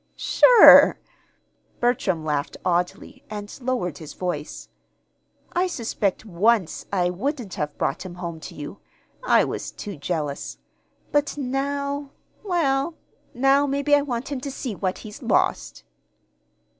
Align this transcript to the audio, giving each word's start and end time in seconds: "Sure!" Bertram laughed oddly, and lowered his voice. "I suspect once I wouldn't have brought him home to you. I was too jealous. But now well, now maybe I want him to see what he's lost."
"Sure!" 0.15 0.99
Bertram 1.79 2.25
laughed 2.25 2.57
oddly, 2.65 3.23
and 3.29 3.55
lowered 3.61 3.99
his 3.99 4.13
voice. 4.15 4.67
"I 5.53 5.67
suspect 5.67 6.25
once 6.25 6.87
I 6.91 7.11
wouldn't 7.11 7.53
have 7.53 7.77
brought 7.77 8.03
him 8.03 8.15
home 8.15 8.39
to 8.39 8.55
you. 8.55 8.79
I 9.23 9.43
was 9.43 9.69
too 9.71 9.95
jealous. 9.97 10.57
But 11.11 11.37
now 11.37 12.09
well, 12.41 12.95
now 13.35 13.67
maybe 13.67 13.93
I 13.93 14.01
want 14.01 14.31
him 14.31 14.41
to 14.41 14.49
see 14.49 14.73
what 14.73 14.97
he's 15.05 15.21
lost." 15.21 15.83